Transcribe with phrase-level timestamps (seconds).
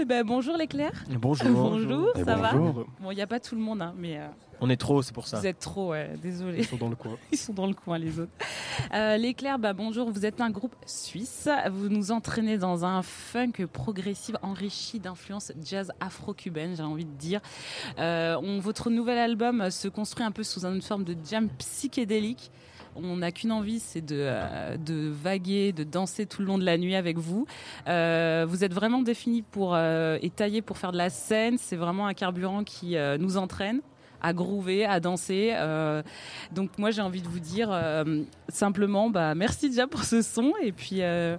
[0.00, 0.92] Eh ben, bonjour l'éclair.
[1.10, 1.48] Bonjour.
[1.50, 2.86] bonjour, ça va bonjour.
[3.00, 4.28] Bon, il n'y a pas tout le monde, hein, mais euh,
[4.60, 5.38] On est trop, c'est pour ça.
[5.38, 6.58] vous êtes trop, ouais, désolé.
[6.58, 7.16] Ils sont dans le coin.
[7.32, 8.32] Ils sont dans le coin, les autres.
[8.92, 11.48] Euh, l'éclair, bah, bonjour, vous êtes un groupe suisse.
[11.70, 17.40] Vous nous entraînez dans un funk progressif enrichi d'influences jazz afro-cubaine, j'ai envie de dire.
[17.98, 22.50] Euh, on- votre nouvel album se construit un peu sous une forme de jam psychédélique.
[22.96, 26.64] On n'a qu'une envie, c'est de, euh, de vaguer, de danser tout le long de
[26.64, 27.46] la nuit avec vous.
[27.86, 31.58] Euh, vous êtes vraiment défini pour euh, et taillé pour faire de la scène.
[31.58, 33.82] C'est vraiment un carburant qui euh, nous entraîne
[34.20, 35.52] à groover, à danser.
[35.54, 36.02] Euh,
[36.52, 40.52] donc moi j'ai envie de vous dire euh, simplement bah, merci déjà pour ce son
[40.62, 41.36] et puis euh,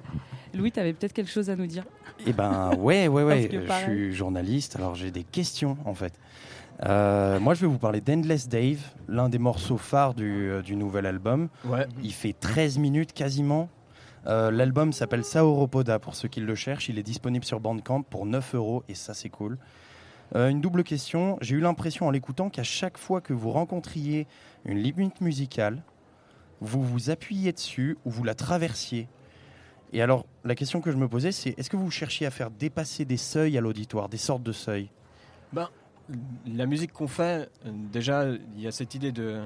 [0.54, 1.84] Louis tu avais peut-être quelque chose à nous dire.
[2.26, 3.50] Eh ben ouais, ouais, ouais.
[3.52, 6.14] Je suis journaliste, alors j'ai des questions en fait.
[6.86, 10.76] Euh, moi, je vais vous parler d'Endless Dave, l'un des morceaux phares du, euh, du
[10.76, 11.50] nouvel album.
[11.66, 11.86] Ouais.
[12.04, 13.70] Il fait 13 minutes quasiment.
[14.28, 16.90] Euh, L'album s'appelle Sauropoda pour ceux qui le cherchent.
[16.90, 19.58] Il est disponible sur Bandcamp pour 9 euros et ça, c'est cool.
[20.36, 21.38] Euh, une double question.
[21.42, 24.28] J'ai eu l'impression en l'écoutant qu'à chaque fois que vous rencontriez
[24.66, 25.82] une limite musicale,
[26.62, 29.08] vous vous appuyiez dessus ou vous la traversiez.
[29.92, 32.52] Et alors, la question que je me posais, c'est est-ce que vous cherchiez à faire
[32.52, 34.90] dépasser des seuils à l'auditoire, des sortes de seuils?
[36.46, 39.42] La musique qu'on fait, euh, déjà, il y a cette idée de,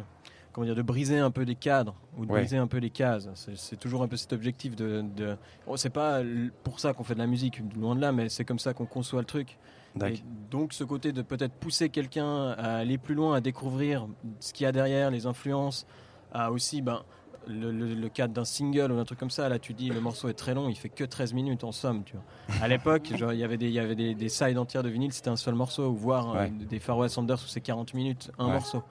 [0.54, 2.40] comment dire, de briser un peu les cadres ou de Ouais.
[2.40, 3.28] briser un peu les cases.
[3.34, 5.04] C'est- toujours un peu cet objectif de.
[5.16, 5.36] de...
[5.68, 6.22] Bon, c'est pas
[6.64, 8.86] pour ça qu'on fait de la musique, loin de là, mais c'est comme ça qu'on
[8.86, 9.58] conçoit le truc.
[10.06, 10.16] Et
[10.50, 14.08] donc ce côté de peut-être pousser quelqu'un à aller plus loin, à découvrir
[14.40, 15.86] ce qu'il y a derrière, les influences,
[16.34, 17.04] à aussi ben,
[17.48, 19.50] le, le- le cadre d'un single ou d'un truc comme ça.
[19.50, 22.04] Là tu dis le morceau est très long, il fait que 13 minutes en somme.
[22.06, 22.24] Tu vois.
[22.64, 25.14] À l'époque, il y avait des, il y avait des, des sides entières de vinyle,
[25.14, 26.50] c'était un seul morceau, ou voir euh, Ouais.
[26.50, 28.54] des Far West Sanders où c'est 40 minutes, un Ouais.
[28.54, 28.81] morceau.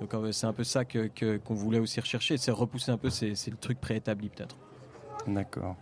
[0.00, 2.96] Donc euh, c'est un peu ça que que- qu'on voulait aussi rechercher, c'est repousser un
[2.98, 4.56] peu, c'est le truc préétabli peut-être.
[5.26, 5.76] D'accord.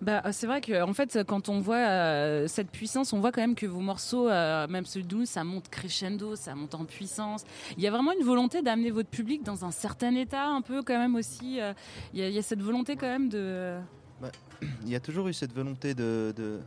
[0.00, 3.32] Bah, euh, c'est vrai que en fait quand on voit euh, cette puissance, on voit
[3.32, 6.74] quand même que vos morceaux, euh, même celui de nous, ça monte crescendo, ça monte
[6.76, 7.44] en puissance.
[7.76, 10.82] Il y a vraiment une volonté d'amener votre public dans un certain état, un peu
[10.82, 11.60] quand même aussi.
[11.60, 11.72] euh,
[12.14, 13.78] Il y, a- il y a cette volonté quand même de.
[14.84, 16.60] il y a toujours eu cette volonté de, de-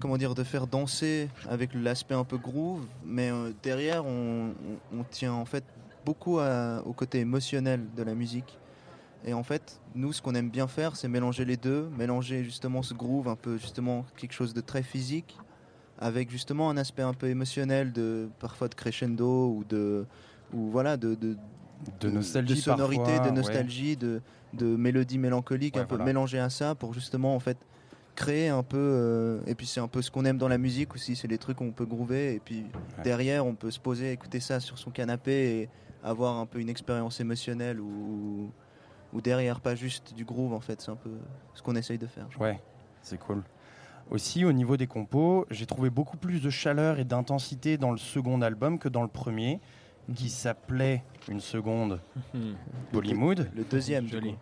[0.00, 4.50] comment dire de faire danser avec l'aspect un peu groove mais euh, derrière on,
[4.92, 5.64] on- on tient en fait
[6.04, 8.58] beaucoup à- au côté émotionnel de la musique
[9.24, 12.82] et en fait nous ce qu'on aime bien faire c'est mélanger les deux mélanger justement
[12.82, 15.38] ce groove un peu justement quelque chose de très physique
[15.98, 20.04] avec justement un aspect un peu émotionnel de parfois de crescendo ou de
[20.52, 21.36] ou voilà de, de,
[22.00, 23.32] De nostalgie de sonorité, parfois, de ouais.
[23.36, 24.20] nostalgie, de,
[24.52, 26.04] de mélodie mélancolique, Ouais, un peu voilà.
[26.44, 27.56] à ça pour justement en fait
[28.14, 28.76] créer un peu.
[28.78, 31.38] euh, et puis c'est un peu ce qu'on aime dans la musique aussi, c'est les
[31.38, 32.64] trucs où on peut groover et puis
[32.98, 33.04] Ouais.
[33.04, 35.68] derrière on peut se poser, écouter ça sur son canapé et
[36.04, 38.50] avoir un peu une expérience émotionnelle ou,
[39.12, 41.10] ou derrière pas juste du groove en fait, c'est un peu
[41.54, 42.28] ce qu'on essaye de faire.
[42.40, 42.60] Ouais,
[43.02, 43.42] c'est cool.
[44.10, 47.96] Aussi, au niveau des compos, j'ai trouvé beaucoup plus de chaleur et d'intensité dans le
[47.98, 49.60] second album que dans le premier,
[50.14, 52.00] qui s'appelait une seconde
[52.92, 53.48] Bollywood.
[53.54, 54.34] Le deuxième, Joli.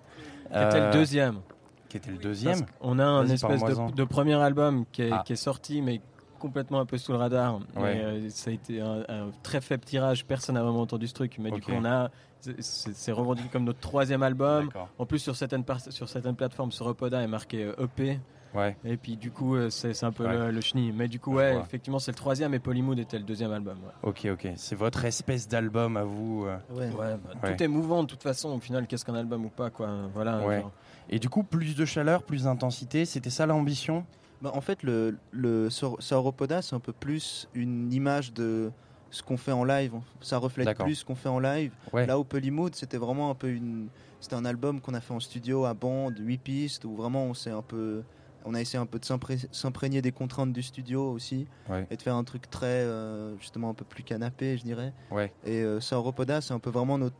[0.44, 1.40] C'était Euh, le deuxième.
[1.90, 2.60] Qui était le deuxième.
[2.80, 5.22] On a un espèce de, de premier album qui est, Ah.
[5.26, 6.00] qui est sorti, mais
[6.40, 7.60] complètement un peu sous le radar.
[7.76, 7.96] Ouais.
[7.96, 10.24] Et, euh, ça a été un, un très faible tirage.
[10.24, 11.36] Personne n'a vraiment entendu ce truc.
[11.38, 12.10] Mais du coup, on a,
[12.58, 14.70] c'est- revendiqué comme notre troisième album.
[14.98, 18.18] En plus, sur certaines, par- sur certaines plateformes, ce Repoda est marqué euh, EP.
[18.52, 18.76] Ouais.
[18.84, 20.36] Et puis, du coup, euh, c'est un peu Ouais.
[20.36, 20.90] le, le chenille.
[20.92, 23.78] Mais du coup, ouais, effectivement, c'est le troisième et Polymood était le deuxième album.
[24.02, 24.48] Ok, ok.
[24.56, 26.46] C'est votre espèce d'album à vous.
[26.46, 26.56] euh?
[26.98, 27.48] Bah.
[27.52, 28.48] Tout est mouvant de toute façon.
[28.48, 29.88] Au final, qu'est-ce qu'un album ou pas quoi.
[30.14, 30.44] Voilà.
[30.44, 30.60] Ouais.
[30.62, 30.72] genre.
[31.10, 33.04] Et du coup, plus de chaleur, plus d'intensité.
[33.04, 34.04] C'était ça l'ambition?
[34.42, 38.70] Bah, en fait, le, le Saur- Sauropoda, c'est un peu plus une image de
[39.10, 39.92] ce qu'on fait en live.
[40.20, 41.72] Ça reflète plus ce qu'on fait en live.
[41.92, 42.06] Ouais.
[42.06, 43.88] Là où Polymood, c'était vraiment un peu une.
[44.20, 47.34] C'était un album qu'on a fait en studio à bande, 8 pistes, où vraiment on
[47.34, 48.02] s'est un peu.
[48.46, 51.86] On a essayé un peu de s'impré- s'imprégner des contraintes du studio aussi Ouais.
[51.90, 54.94] et de faire un truc très euh, justement un peu plus canapé, je dirais.
[55.10, 55.30] Ouais.
[55.44, 57.16] Et euh, Sauropoda, c'est un peu vraiment notre,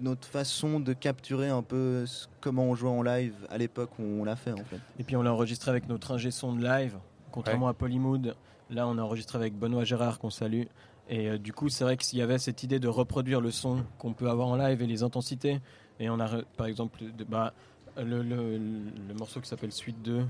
[0.00, 4.02] notre façon de capturer un peu ce- comment on jouait en live à l'époque où
[4.02, 4.78] on l'a fait en fait.
[4.98, 6.96] Et puis on l'a enregistré avec notre ingé son de live,
[7.30, 8.34] contrairement à Polymood.
[8.70, 10.64] Là, on a enregistré avec Benoît Gérard qu'on salue.
[11.08, 13.84] Et euh, du coup, c'est vrai qu'il y avait cette idée de reproduire le son
[13.98, 15.60] qu'on peut avoir en live et les intensités.
[16.00, 17.52] Et on a, par exemple, de- bah,
[17.98, 20.24] le, le- le morceau qui s'appelle Suite 2.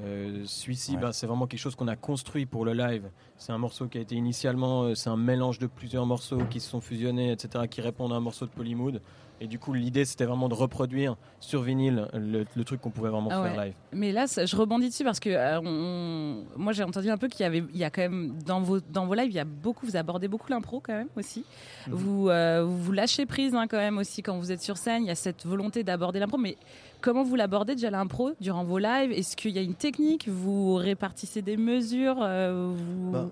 [0.00, 1.00] Euh, celui-ci, Ouais.
[1.00, 3.04] bah, c'est vraiment quelque chose qu'on a construit pour le live.
[3.38, 6.60] C'est un morceau qui a été initialement, euh, c'est un mélange de plusieurs morceaux qui
[6.60, 9.00] se sont fusionnés, etc., qui répondent à un morceau de Polymood.
[9.38, 13.10] Et du coup, l'idée, c'était vraiment de reproduire sur vinyle le, le truc qu'on pouvait
[13.10, 13.64] vraiment Ah faire ouais.
[13.66, 13.74] live.
[13.92, 17.28] Mais là, ça- je rebondis dessus parce que euh, on- moi, j'ai entendu un peu
[17.28, 19.38] qu'il y avait, il y a quand même dans vos dans vos lives, il y
[19.38, 21.44] a beaucoup, vous abordez beaucoup l'impro quand même aussi.
[21.86, 21.92] Mhm.
[21.94, 25.02] Vous euh, vous vous lâchez prise hein, quand même aussi quand vous êtes sur scène.
[25.04, 26.56] Il y a cette volonté d'aborder l'impro, mais
[27.06, 29.12] comment vous l'abordez déjà l'impro durant vos lives?
[29.12, 30.28] Est-ce qu'il y a une technique?
[30.28, 33.30] Vous répartissez des mesures euh, vous- Bah.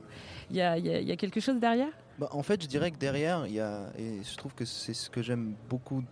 [0.50, 1.88] Il y, a, il y a- il y a quelque chose derrière?
[2.20, 4.94] Bah, en fait, je dirais que derrière, il y a, et je trouve que c'est
[4.94, 6.04] ce que j'aime beaucoup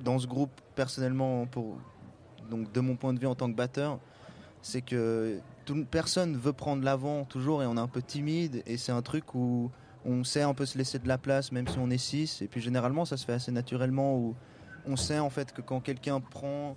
[0.00, 1.76] dans ce groupe personnellement, pour,
[2.50, 4.00] donc de mon point de vue en tant que batteur,
[4.60, 8.76] c'est que tout, personne veut prendre l'avant toujours et on est un peu timide et
[8.76, 9.70] c'est un truc où
[10.04, 12.42] on sait un peu se laisser de la place même si on est six.
[12.42, 14.34] Et puis généralement ça se fait assez naturellement où
[14.86, 16.76] on sait en fait que quand quelqu'un prend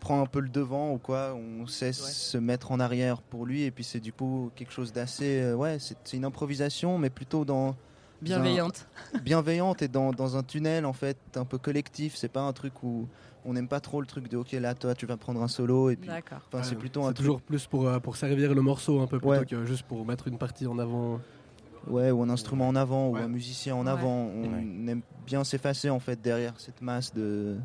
[0.00, 3.62] prend un peu le devant ou quoi on sait se mettre en arrière pour lui
[3.62, 7.44] et puis c'est du coup quelque chose d'assez euh, ouais c'est une improvisation mais plutôt
[7.44, 7.76] dans
[8.20, 8.86] Bienveillante.
[9.22, 12.82] bienveillante et dans, dans un tunnel en fait un peu collectif c'est pas un truc
[12.82, 13.08] où
[13.44, 15.90] on n'aime pas trop le truc de ok là toi tu vas prendre un solo
[15.90, 16.38] et puis D'accord.
[16.52, 19.06] enfin, c'est Ouais, plutôt un truc toujours plus pour, euh, pour servir le morceau un
[19.08, 19.44] peu plutôt Ouais.
[19.46, 21.20] que juste pour mettre une partie en avant.
[21.88, 23.20] Ouais ou un instrument en avant Ouais.
[23.20, 23.90] ou un musicien en Ouais.
[23.92, 24.90] avant on Ouais.
[24.92, 27.56] aime bien s'effacer en fait derrière cette masse de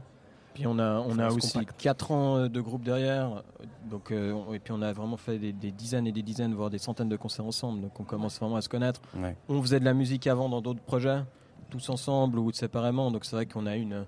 [0.53, 1.79] Puis on a, on a aussi compacte.
[1.81, 3.43] 4 ans euh, de groupe derrière.
[3.91, 6.69] Donc, euh, et puis on a vraiment fait des, des dizaines et des dizaines, voire
[6.71, 7.81] des centaines de concerts ensemble.
[7.81, 8.99] Donc on commence vraiment à se connaître.
[9.15, 9.35] Ouais.
[9.49, 11.19] On faisait de la musique avant dans d'autres projets,
[11.69, 13.11] tous ensemble ou séparément.
[13.11, 14.05] Donc c'est vrai qu'on a une.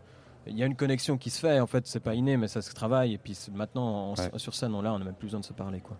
[0.48, 2.64] Il y a une connexion qui se fait, en fait, c'est pas inné, mais ça
[2.64, 3.14] se travaille.
[3.14, 4.32] Et puis maintenant, en- Ouais.
[4.38, 5.82] sur scène, on, là, on n'a même plus besoin de se parler.
[5.82, 5.98] Quoi.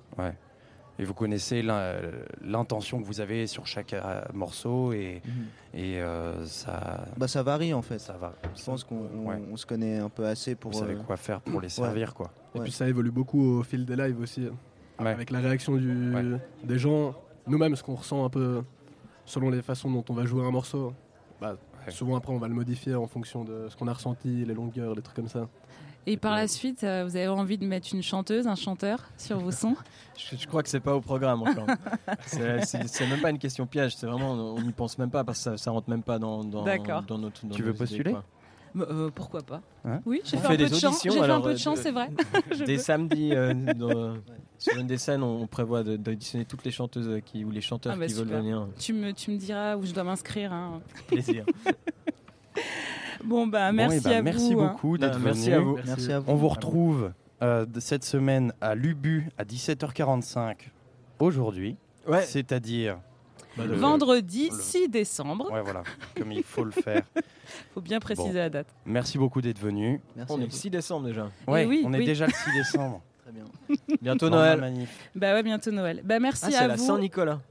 [1.00, 1.96] Et vous connaissez l'in-
[2.44, 5.22] l'intention que vous avez sur chaque euh, morceau et,
[5.74, 8.34] et euh, ça, bah ça varie en fait ça va.
[8.54, 9.40] je pense qu'on Ouais.
[9.56, 12.32] se connaît un peu assez pour Vous savez euh, quoi faire pour les servir, quoi.
[12.54, 12.64] Et Ouais.
[12.66, 14.46] puis ça évolue beaucoup au fil des lives aussi.
[15.00, 15.08] Ouais.
[15.12, 16.24] Avec la réaction du, Ouais.
[16.66, 17.16] des gens,
[17.48, 18.62] nous-mêmes, ce qu'on ressent un peu
[19.26, 20.94] selon les façons dont on va jouer un morceau.
[21.42, 21.56] Bah,
[21.86, 21.92] Ouais.
[21.92, 24.96] Souvent après, on va le modifier en fonction de ce qu'on a ressenti, les longueurs,
[24.96, 25.48] les trucs comme ça.
[26.06, 29.38] Et par la suite, euh, vous avez envie de mettre une chanteuse, un chanteur sur
[29.40, 29.76] vos sons?
[30.18, 31.68] Je, je crois que c'est pas au programme encore.
[32.26, 33.96] c'est même pas une question piège.
[33.96, 36.44] C'est vraiment, on n'y pense même pas parce que ça, ça rentre même pas dans,
[36.44, 37.04] dans, D'accord.
[37.04, 37.46] dans notre.
[37.46, 38.16] dans Tu veux postuler?
[38.76, 41.20] Bah, euh, Pourquoi pas Hein Oui, j'ai On fait, fait un peu des auditions, fait
[41.30, 42.10] un peu de euh, chant, c'est vrai.
[42.66, 44.16] Des samedis, euh, dans-
[44.58, 48.00] sur une des scènes, on, prévoit d'auditionner toutes les chanteuses qui, ou les chanteurs Ah
[48.00, 48.68] bah qui veulent venir.
[48.78, 50.52] Tu me, tu me diras où je dois m'inscrire.
[50.54, 50.82] hein.
[51.08, 51.46] Plaisir.
[53.24, 54.62] Bon, bah, merci eh ben, à merci vous.
[54.62, 54.68] hein.
[54.72, 55.56] beaucoup d'être Non, merci venu.
[55.56, 55.80] à vous.
[55.86, 57.12] merci à vous On vous retrouve
[57.42, 60.56] euh, cette semaine à l'UBU à 17h45
[61.20, 61.76] aujourd'hui,
[62.08, 62.22] Ouais.
[62.24, 62.98] c'est-à-dire
[63.58, 65.52] Bah, le- Vendredi le- 6 décembre.
[65.52, 65.84] Ouais, voilà,
[66.16, 67.04] comme il faut le faire.
[67.74, 68.36] faut bien préciser Bon.
[68.36, 68.68] la date.
[68.86, 70.00] Merci beaucoup d'être venu.
[70.16, 70.56] merci On est le vous.
[70.56, 71.30] 6 décembre déjà.
[71.48, 72.06] Ouais, oui, on est oui.
[72.06, 73.02] déjà le 6 décembre.
[73.24, 73.44] très bien
[74.02, 74.60] Bientôt Noël.
[74.60, 75.10] manif.
[75.16, 76.02] Bah ouais, bientôt Noël.
[76.04, 76.86] Bah merci Ah, c'est à la vous.
[76.86, 77.42] Saint-Nicolas.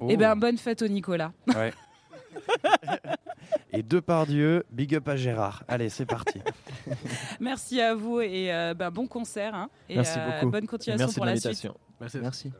[0.00, 0.08] Oh.
[0.10, 1.32] Et ben bonne fête au Nicolas.
[1.54, 1.72] Ouais.
[3.72, 5.64] Et deux par Dieu, big up à Gérard.
[5.68, 6.40] Allez, c'est parti.
[7.40, 9.54] Merci à vous et euh, bah, bon concert.
[9.54, 9.70] hein.
[9.88, 10.50] et Merci euh, beaucoup.
[10.50, 11.68] bonne continuation Merci de pour la suite.
[12.00, 12.18] Merci.
[12.20, 12.52] merci